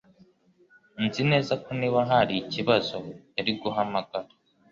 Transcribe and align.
Nzi 1.03 1.21
neza 1.31 1.53
ko 1.63 1.69
niba 1.79 1.99
hari 2.11 2.33
ikibazo 2.41 2.97
yari 3.37 3.51
guhamagara 3.61 4.29